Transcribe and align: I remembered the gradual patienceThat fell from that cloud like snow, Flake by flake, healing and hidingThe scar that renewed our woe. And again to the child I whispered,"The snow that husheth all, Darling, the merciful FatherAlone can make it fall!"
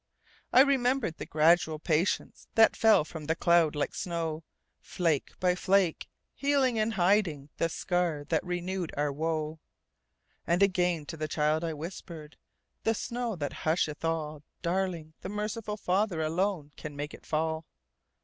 I 0.51 0.61
remembered 0.61 1.17
the 1.17 1.27
gradual 1.27 1.79
patienceThat 1.79 2.75
fell 2.75 3.05
from 3.05 3.25
that 3.25 3.39
cloud 3.39 3.75
like 3.75 3.93
snow, 3.93 4.43
Flake 4.79 5.39
by 5.39 5.53
flake, 5.53 6.09
healing 6.33 6.79
and 6.79 6.93
hidingThe 6.93 7.69
scar 7.69 8.23
that 8.29 8.43
renewed 8.43 8.91
our 8.97 9.11
woe. 9.11 9.59
And 10.47 10.63
again 10.63 11.05
to 11.05 11.17
the 11.17 11.27
child 11.27 11.63
I 11.63 11.73
whispered,"The 11.73 12.95
snow 12.95 13.35
that 13.35 13.53
husheth 13.61 14.03
all, 14.03 14.41
Darling, 14.63 15.13
the 15.21 15.29
merciful 15.29 15.77
FatherAlone 15.77 16.71
can 16.75 16.95
make 16.95 17.13
it 17.13 17.27
fall!" 17.27 17.67